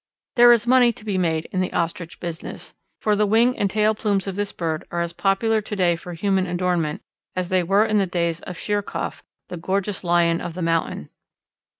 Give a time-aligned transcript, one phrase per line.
[0.35, 3.93] There is money to be made in the Ostrich business, for the wing and tail
[3.93, 7.03] plumes of this bird are as popular to day for human adornment
[7.35, 11.11] as they were in the days of Sheerkohf, the gorgeous lion of the mountain.